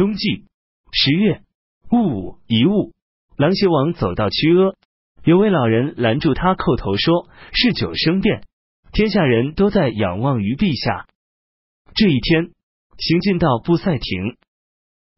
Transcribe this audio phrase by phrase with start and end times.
[0.00, 0.46] 冬季
[0.92, 1.42] 十月
[1.90, 2.94] 戊午一戊，
[3.36, 4.74] 狼邪王走到曲阿，
[5.24, 8.44] 有位老人拦住他，叩头说：“是久生变，
[8.94, 11.06] 天下人都在仰望于陛下。”
[11.94, 12.52] 这一天，
[12.96, 14.38] 行进到布塞亭，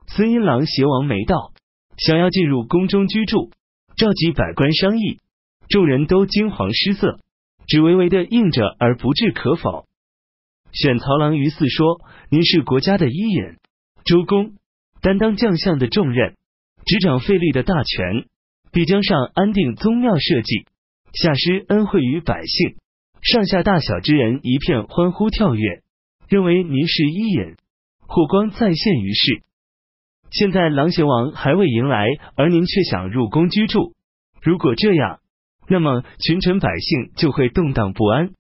[0.09, 1.53] 孙阴郎邪王没到，
[1.97, 3.53] 想要进入宫中居住，
[3.97, 5.21] 召集百官商议，
[5.69, 7.21] 众人都惊惶失色，
[7.69, 9.87] 只微微的应着，而不置可否。
[10.73, 13.59] 选曹郎于四说：“您是国家的伊尹，
[14.05, 14.55] 周公，
[15.03, 16.37] 担当将相的重任，
[16.87, 18.25] 执掌费力的大权，
[18.73, 20.67] 必将上安定宗庙社稷，
[21.13, 22.77] 下施恩惠于百姓，
[23.21, 25.83] 上下大小之人一片欢呼跳跃，
[26.29, 27.57] 认为您是伊尹，
[28.07, 29.43] 火光再现于世。
[30.31, 32.07] 现在琅邪王还未迎来，
[32.37, 33.95] 而您却想入宫居住，
[34.41, 35.19] 如果这样，
[35.69, 38.31] 那么群臣百姓就会动荡不安。”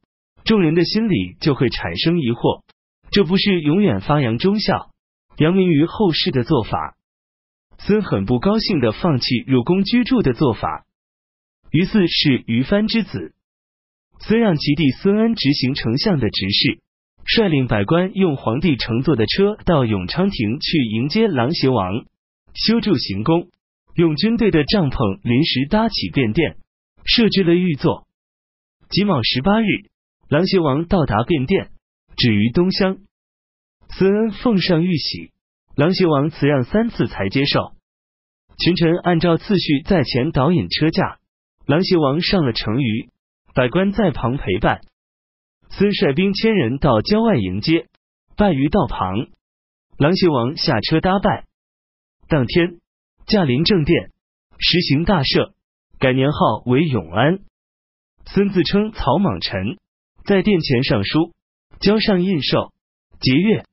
[0.44, 2.62] 众人的心里就会产生疑惑，
[3.10, 4.91] 这不是永远发扬忠孝、
[5.38, 6.96] 扬名于后世的做法。
[7.78, 10.84] 孙很不高兴的放弃入宫居住的做法。
[11.70, 13.34] 于四是于藩之子，
[14.20, 16.80] 孙让其弟孙恩执行丞相的职事，
[17.25, 22.05] 率领百官用皇帝乘坐的车到永昌亭去迎接琅邪王，
[22.55, 23.48] 修筑行宫，
[23.94, 26.56] 用军队的帐篷临时搭起便殿，
[27.05, 28.06] 设置了御座。
[28.91, 29.66] 己卯十八日。
[30.28, 31.72] 琅邪王到达便殿，
[32.16, 33.00] 止于东乡。
[33.98, 35.32] 孙恩奉上玉玺，
[35.76, 37.72] 琅邪王辞让三次才接受。
[38.58, 41.18] 群臣按照次序在前导引车驾，
[41.66, 43.10] 琅邪王上了乘舆，
[43.54, 44.80] 百官在旁陪伴。
[45.70, 47.86] 孙率兵千人到郊外迎接，
[48.36, 49.14] 拜于道旁。
[49.98, 51.44] 琅邪王下车搭拜。
[52.28, 52.80] 当天
[53.26, 54.10] 驾临正殿，
[54.58, 55.52] 实行大赦，
[55.98, 57.40] 改年号为永安。
[58.26, 59.76] 孙自称草莽臣。
[60.24, 61.32] 在殿前上书，
[61.80, 62.70] 交上印绶，
[63.18, 63.64] 节钺，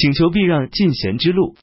[0.00, 1.56] 请求避让进贤之路。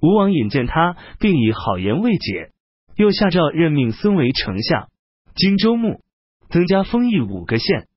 [0.00, 2.52] 吴王引荐他，并以好言慰解，
[2.94, 4.88] 又下诏任命孙为丞相、
[5.34, 6.00] 荆州牧，
[6.50, 7.88] 增加封邑五个县，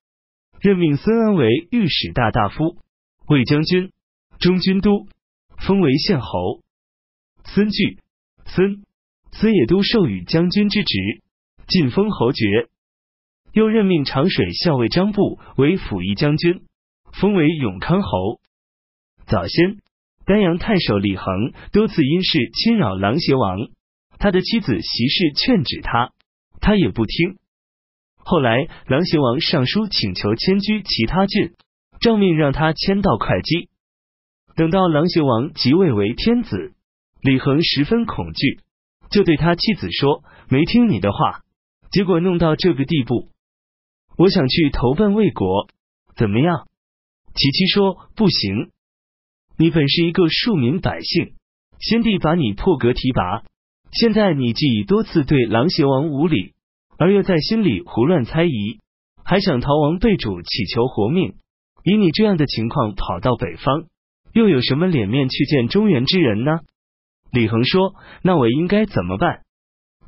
[0.60, 2.78] 任命孙恩为御史大大夫、
[3.28, 3.92] 卫将军、
[4.40, 5.06] 中军都，
[5.60, 6.62] 封为县侯。
[7.46, 8.00] 孙据、
[8.48, 8.82] 孙
[9.32, 11.22] 孙野都授予将军之职，
[11.68, 12.68] 晋封侯爵。
[13.54, 16.64] 又任命长水校尉张布为辅义将军，
[17.14, 18.40] 封为永康侯。
[19.32, 19.78] 早先，
[20.26, 23.60] 丹阳太守李恒多次因事侵扰琅邪王，
[24.20, 26.12] 他的妻子席氏劝止他，
[26.60, 27.38] 他也不听。
[28.18, 31.54] 后来，琅邪王上书请求迁居其他郡，
[32.02, 33.70] 诏命让他迁到会稽。
[34.58, 36.74] 等到琅邪王即位为天子，
[37.22, 38.60] 李恒十分恐惧，
[39.12, 41.44] 就对他妻子说：“没听你的话，
[41.90, 43.30] 结果弄到这个地步。”
[44.20, 45.70] 我想去投奔魏国，
[46.18, 46.68] 怎么样？
[47.34, 48.72] 琪琪说不行。
[49.62, 51.34] 你本是一个庶民百姓，
[51.80, 53.44] 先帝把你破格提拔，
[53.92, 56.56] 现在你既已多次对琅邪王无礼，
[56.98, 58.80] 而又在心里胡乱猜疑，
[59.24, 61.36] 还想逃亡被主祈求活命，
[61.84, 63.84] 以你这样的情况跑到北方，
[64.34, 66.62] 又有什么脸面去见中原之人呢？
[67.32, 67.94] 李恒说
[68.26, 69.42] ：“那我应该怎么办？”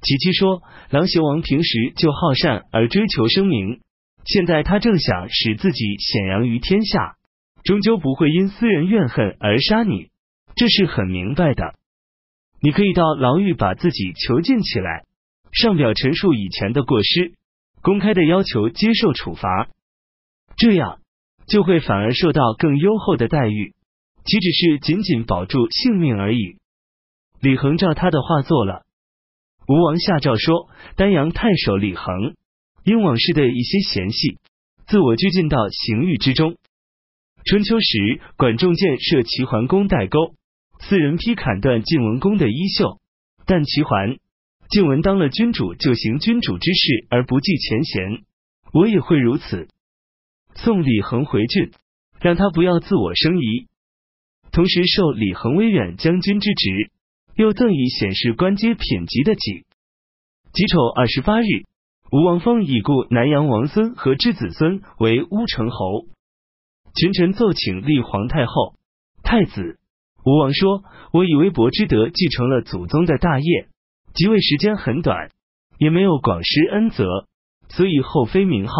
[0.01, 3.81] 琪琪说：“狼邪王平时就好善而追求声名。”
[4.25, 7.17] 现在他正想使自己显扬于天下，
[7.63, 10.09] 终究不会因私人怨恨而杀你，
[10.55, 11.75] 这是很明白的。
[12.61, 15.05] 你可以到牢狱把自己囚禁起来，
[15.51, 17.33] 上表陈述以前的过失，
[17.81, 19.69] 公开的要求接受处罚，
[20.57, 20.99] 这样
[21.47, 23.73] 就会反而受到更优厚的待遇。
[24.25, 26.57] 岂只是仅仅保住性命而已？
[27.41, 28.83] 李恒照他的话做了。
[29.67, 32.35] 吴王下诏说，丹阳太守李恒。
[32.85, 34.39] 因往事的一些嫌隙，
[34.87, 36.57] 自我拘禁到刑狱之中。
[37.45, 40.35] 春秋时，管仲建设齐桓公代沟，
[40.79, 42.99] 四人劈砍断晋文公的衣袖，
[43.45, 44.17] 但齐桓、
[44.69, 48.23] 晋文当了君主就行君主之事而不计前嫌。
[48.73, 49.67] 我也会如此。
[50.55, 51.71] 送李恒回郡，
[52.21, 53.67] 让他不要自我生疑，
[54.51, 56.91] 同时授李恒威远将军之职，
[57.35, 59.65] 又赠以显示官阶品级的戟。
[60.53, 61.45] 己丑二十八日。
[62.11, 66.05] 吴王封已故南阳王孙和之子孙为乌程侯，
[66.95, 68.75] 群臣奏请立皇太后、
[69.23, 69.79] 太子。
[70.25, 73.67] 吴王说：“我以微薄之德继承了祖宗的大业，
[74.13, 75.31] 即位时间很短，
[75.77, 77.27] 也没有广施恩泽，
[77.69, 78.73] 所以后妃名号、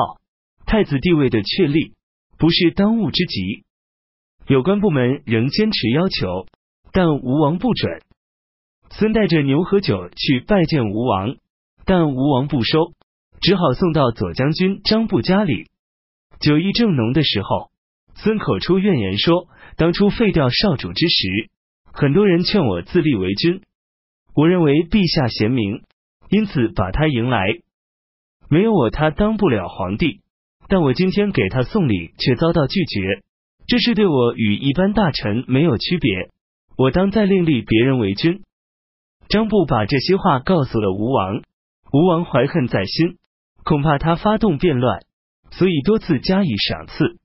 [0.65, 1.94] 太子地位的确立
[2.38, 3.63] 不是当务之急。
[4.48, 6.45] 有关部门仍坚持要求，
[6.92, 8.01] 但吴王不准。
[8.89, 11.36] 孙带着牛和酒去拜见吴王，
[11.86, 12.94] 但吴王不收。”
[13.42, 15.68] 只好送到左将军张布家里。
[16.39, 17.71] 酒意正浓的时候，
[18.23, 21.49] 孙口出怨言说：“当初废掉少主之时，
[21.91, 23.61] 很多人劝我自立为君，
[24.33, 25.81] 我认为陛下贤明，
[26.29, 27.45] 因此把他迎来。
[28.49, 30.21] 没有我，他当不了皇帝。
[30.69, 33.21] 但我今天给他送礼，却遭到拒绝，
[33.67, 36.29] 这是对我与一般大臣没有区别。
[36.77, 38.41] 我当再另立别人为君。
[39.27, 41.41] 张布把这些话告诉了吴王，
[41.91, 43.17] 吴王怀恨在心，
[43.65, 45.01] 恐怕他发动变乱，
[45.51, 47.19] 所以多次加以赏赐。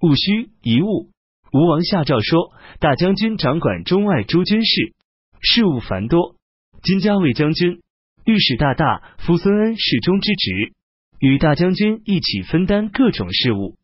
[0.00, 1.10] 戊戌一物，
[1.52, 4.94] 吴王下诏说：大将军掌管中外诸军事，
[5.42, 6.36] 事务繁多。
[6.82, 7.82] 今家卫将军、
[8.24, 10.72] 御史大大夫孙恩侍中之职，
[11.18, 13.76] 与大将军一起分担各种事务。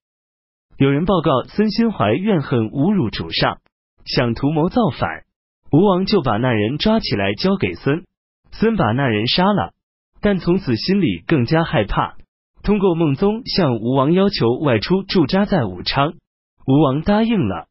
[0.79, 3.59] 有人报告孙心怀怨恨侮辱主上，
[4.07, 5.25] 想图谋造反。
[5.71, 8.05] 吴王就把那人抓起来交给孙，
[8.53, 9.75] 孙把那人杀了，
[10.23, 12.17] 但从此心里更加害怕。
[12.67, 16.15] 通过孟宗向吴王要求外出驻扎在武昌，
[16.67, 17.69] 吴王答应了。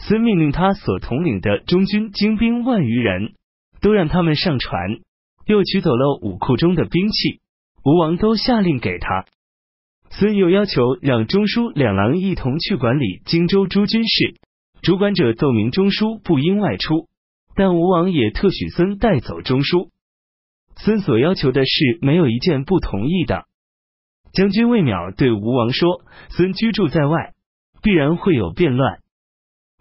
[0.00, 3.32] 孙命令他所统领的中军精兵万余人
[3.80, 4.98] 都让他们上船，
[5.46, 7.40] 又取走了武库中的兵器，
[7.86, 9.24] 吴王都下令给他。
[10.10, 14.34] 孙又要求让中书两郎一同去管理荆州诸军事，
[14.82, 17.08] 主管者奏明中书不应外出。
[17.56, 19.88] 但吴王也特许孙带走中书，
[20.76, 23.46] 孙所要求的事没有一件不同意的。
[24.32, 27.34] 将军魏邈对吴王说：“孙居住在外，
[27.82, 29.00] 必然会有变乱。”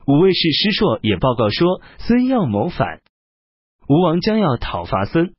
[0.07, 3.01] 五卫士师硕也报告说：“孙要谋反。”
[3.87, 5.33] 吴王将要讨伐孙，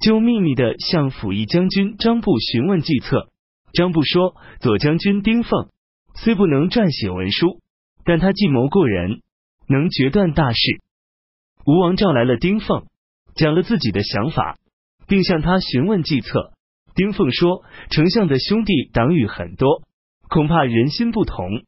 [0.00, 3.28] 就秘密的向辅义将军张布询问计策。
[3.72, 5.68] 张布说：“左将军丁奉
[6.14, 7.60] 虽不能撰写文书，
[8.04, 9.20] 但他计谋过人，
[9.66, 10.58] 能决断大事。”
[11.66, 12.86] 吴王召来了丁奉，
[13.34, 14.56] 讲了自己的想法，
[15.06, 16.52] 并向他询问计策。
[16.98, 19.84] 丁奉说：“丞相的兄弟党羽很多，
[20.28, 21.62] 恐怕人心不同，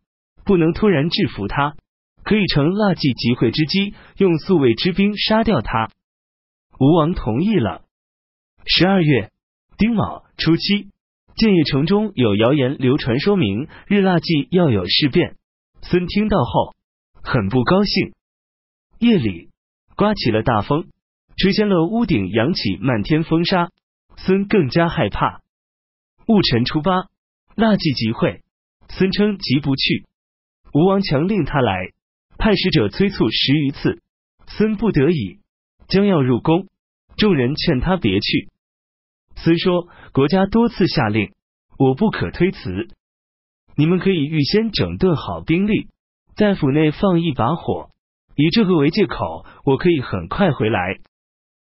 [0.44, 1.76] 不能突然制服他。
[2.24, 5.88] 可以乘腊祭集会之机，用宿卫之兵杀掉他。”
[6.80, 7.82] 吴王同意了。
[8.66, 9.30] 十二月
[9.78, 10.88] 丁卯初七，
[11.36, 15.36] 建业城中有谣言流传，说明日腊祭要有事变。
[15.80, 16.74] 孙听到后
[17.22, 18.14] 很不高兴。
[18.98, 19.48] 夜里。
[19.94, 20.86] 刮起了大风，
[21.36, 23.68] 吹掀了屋顶，扬起漫天风沙。
[24.24, 25.40] 孙更加害怕。
[26.26, 27.08] 戊辰初八，
[27.54, 28.42] 腊祭集会，
[28.88, 30.06] 孙称急不去。
[30.72, 31.92] 吴王强令他来，
[32.38, 34.02] 派使者催促十余次，
[34.46, 35.40] 孙不得已，
[35.88, 36.66] 将要入宫。
[37.16, 38.48] 众人劝他别去，
[39.36, 41.32] 孙说：“国家多次下令，
[41.78, 42.88] 我不可推辞。
[43.76, 45.88] 你们可以预先整顿好兵力，
[46.36, 47.90] 在府内放一把火。”
[48.36, 51.00] 以这个为借口，我可以很快回来。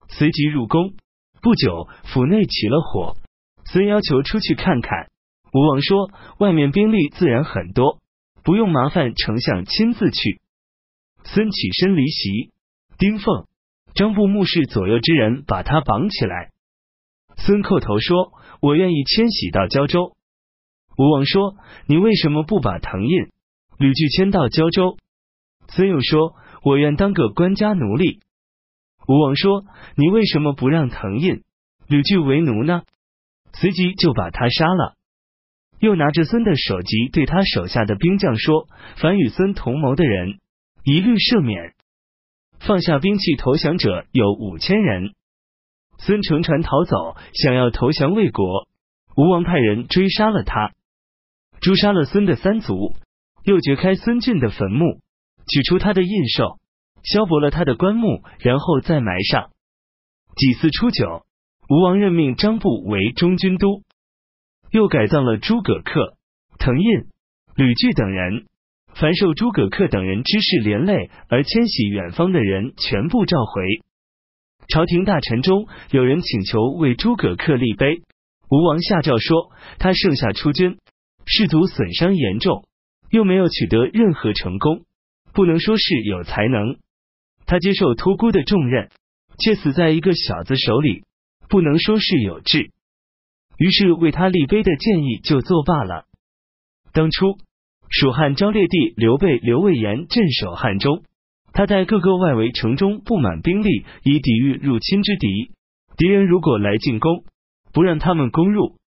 [0.07, 0.93] 随即入宫，
[1.43, 3.17] 不久府内起了火。
[3.65, 5.09] 孙要求出去看看，
[5.53, 6.09] 吴王说
[6.39, 7.99] ：“外面兵力自然很多，
[8.43, 10.39] 不用麻烦丞相亲自去。”
[11.25, 12.51] 孙起身离席。
[12.97, 13.45] 丁奉、
[13.93, 16.51] 张布目视左右之人把他绑起来。
[17.35, 18.31] 孙叩头说
[18.61, 20.15] ：“我愿意迁徙到胶州。”
[20.97, 21.57] 吴王说
[21.87, 23.31] ：“你为什么不把滕胤、
[23.77, 24.97] 吕据迁到胶州？”
[25.67, 26.35] 孙又说。
[26.65, 28.21] 我愿当个官家奴隶。
[29.07, 29.65] 吴王说
[29.95, 31.43] ：“你为什么不让滕胤、
[31.87, 32.83] 吕据为奴呢？”
[33.53, 34.95] 随即就把他杀了。
[35.79, 40.39] 又拿着孙的首级，对他手下的兵将说：“凡与孙同谋的人，
[40.83, 41.73] 一律赦免。
[42.59, 45.13] 放下兵器投降者有五千人。”
[45.99, 48.67] 孙乘船逃走，想要投降魏国。
[49.15, 50.71] 吴王派人追杀了他，
[51.61, 52.95] 诛杀了孙的三族，
[53.43, 55.01] 又掘开孙俊的坟墓。
[55.45, 56.57] 取出他的印绶，
[57.03, 59.51] 削薄了他的棺木，然后再埋上。
[60.35, 61.25] 几次初九，
[61.69, 63.83] 吴王任命张布为中军都，
[64.71, 66.15] 又改葬了诸葛恪、
[66.57, 67.07] 滕胤、
[67.55, 68.45] 吕据等人。
[68.95, 73.63] 凡受诸葛恪等人之事连累而迁徙远方的人，全部召回。
[74.67, 78.03] 朝廷大臣中有人请求为诸葛恪立碑，
[78.51, 80.77] 吴王下诏说他盛夏出军，
[81.25, 82.67] 士卒损伤严重，
[83.09, 84.85] 又没有取得任何成功。
[85.33, 86.77] 不能说是有才能，
[87.45, 88.89] 他接受托孤的重任，
[89.39, 91.03] 却死在一个小子手里，
[91.49, 92.71] 不能说是有志。
[93.57, 96.05] 于是为他立碑的建议就作罢了。
[96.91, 97.37] 当初
[97.89, 101.03] 蜀汉昭烈帝刘备刘魏延镇守汉中，
[101.51, 105.51] 他在各个外围城中布满兵力，以抵御入侵之敌。
[105.97, 107.23] 敌人如果来进攻，
[107.71, 108.77] 不让他们攻入。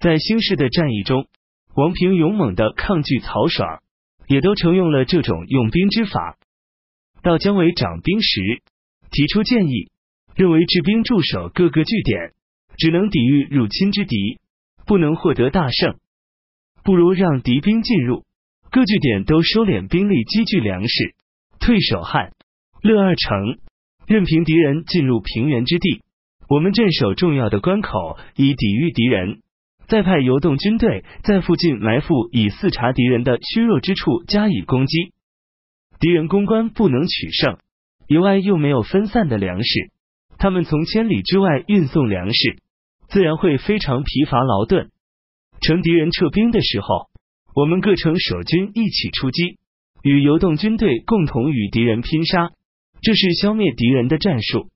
[0.00, 1.26] 在兴市的战役中，
[1.74, 3.80] 王平勇猛的抗拒曹爽。
[4.28, 6.38] 也都承用了这种用兵之法。
[7.22, 8.62] 到姜维掌兵时，
[9.10, 9.90] 提出建议，
[10.34, 12.32] 认为治兵驻守各个据点，
[12.76, 14.40] 只能抵御入侵之敌，
[14.86, 15.96] 不能获得大胜。
[16.82, 18.24] 不如让敌兵进入，
[18.70, 21.14] 各据点都收敛兵力，积聚粮食，
[21.60, 22.32] 退守汉、
[22.82, 23.58] 乐二城，
[24.06, 26.02] 任凭敌人进入平原之地，
[26.48, 29.42] 我们镇守重要的关口，以抵御敌人。
[29.86, 35.12] 再派游动军队在附近埋伏，以四察敌人的虚弱之处加以攻击。
[36.02, 37.58] 敌人攻关不能取胜，
[38.08, 39.92] 野外又没有分散的粮食，
[40.36, 42.56] 他们从千里之外运送粮食，
[43.08, 44.90] 自然会非常疲乏劳顿。
[45.60, 47.06] 乘敌人撤兵的时候，
[47.54, 49.58] 我们各城守军一起出击，
[50.02, 52.50] 与游动军队共同与敌人拼杀，
[53.00, 54.70] 这是消灭敌人的战术。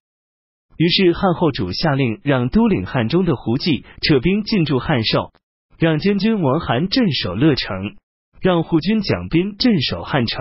[0.76, 5.32] 于是汉后主下令让都领汉中的胡济撤兵进驻汉寿，
[5.76, 7.96] 让监军王涵镇守乐城，
[8.40, 10.40] 让护军蒋斌镇守汉城。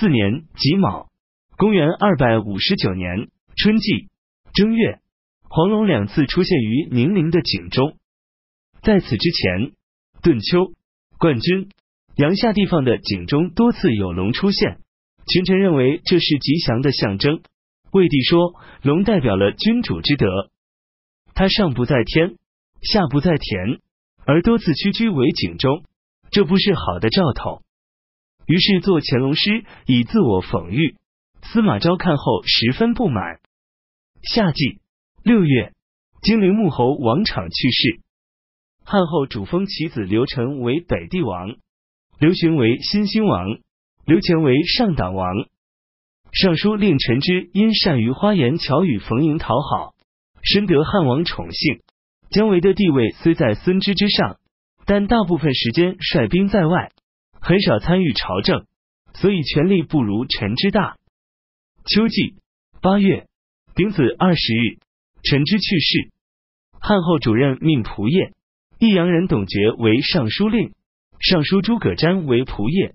[0.00, 1.08] 四年己卯，
[1.56, 4.08] 公元二百五十九年春季
[4.52, 4.98] 正月，
[5.48, 7.96] 黄龙两次出现于宁陵的井中。
[8.82, 9.72] 在此之前，
[10.20, 10.72] 顿丘、
[11.18, 11.68] 冠军、
[12.16, 14.78] 阳夏地方的井中多次有龙出现，
[15.28, 17.40] 群臣认为这是吉祥的象征。
[17.92, 20.26] 魏帝说：“龙代表了君主之德，
[21.34, 22.34] 他上不在天，
[22.82, 23.78] 下不在田，
[24.26, 25.84] 而多次屈居为井中，
[26.32, 27.62] 这不是好的兆头。”
[28.46, 30.96] 于是作乾隆诗以自我讽喻。
[31.42, 33.38] 司马昭看后十分不满。
[34.22, 34.80] 夏季
[35.22, 35.72] 六月，
[36.22, 38.00] 金陵穆侯王昶去世，
[38.82, 41.56] 汉后主封其子刘成为北帝王，
[42.18, 43.46] 刘询为新兴王，
[44.06, 45.34] 刘乾为上党王。
[46.32, 49.94] 尚书令陈之因善于花言巧语逢迎讨好，
[50.42, 51.80] 深得汉王宠幸。
[52.30, 54.38] 姜维的地位虽在孙之之上，
[54.86, 56.90] 但大部分时间率兵在外，
[57.44, 58.64] 很少参与朝政，
[59.12, 60.96] 所以权力不如陈之大。
[61.84, 62.36] 秋季
[62.80, 63.26] 八月
[63.74, 64.78] 丙子二十日，
[65.22, 66.10] 陈之去世。
[66.80, 68.32] 汉后主任命仆射，
[68.78, 70.72] 益阳人董厥为尚书令，
[71.20, 72.94] 尚书诸葛瞻为仆射。